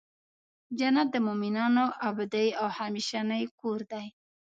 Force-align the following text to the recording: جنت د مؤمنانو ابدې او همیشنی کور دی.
جنت 0.79 1.07
د 1.11 1.15
مؤمنانو 1.27 1.85
ابدې 2.09 2.47
او 2.61 2.67
همیشنی 2.79 3.43
کور 3.59 3.79
دی. 3.91 4.05